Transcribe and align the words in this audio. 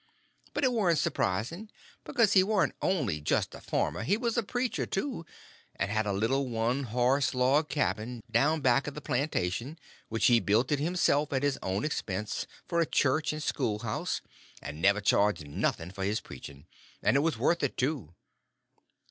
But 0.55 0.63
it 0.63 0.71
warn't 0.71 0.97
surprising; 0.97 1.69
because 2.05 2.33
he 2.33 2.41
warn't 2.41 2.73
only 2.81 3.21
just 3.21 3.53
a 3.53 3.61
farmer, 3.61 4.01
he 4.01 4.17
was 4.17 4.35
a 4.35 4.41
preacher, 4.41 4.87
too, 4.87 5.27
and 5.75 5.91
had 5.91 6.07
a 6.07 6.11
little 6.11 6.49
one 6.49 6.85
horse 6.85 7.35
log 7.35 7.69
church 7.69 8.23
down 8.31 8.61
back 8.61 8.87
of 8.87 8.95
the 8.95 8.99
plantation, 9.01 9.77
which 10.09 10.25
he 10.25 10.39
built 10.39 10.71
it 10.71 10.79
himself 10.79 11.31
at 11.33 11.43
his 11.43 11.59
own 11.61 11.85
expense, 11.85 12.47
for 12.67 12.79
a 12.79 12.87
church 12.87 13.31
and 13.31 13.43
schoolhouse, 13.43 14.21
and 14.59 14.81
never 14.81 15.01
charged 15.01 15.47
nothing 15.47 15.91
for 15.91 16.03
his 16.03 16.19
preaching, 16.19 16.65
and 17.03 17.15
it 17.15 17.19
was 17.19 17.37
worth 17.37 17.61
it, 17.61 17.77
too. 17.77 18.15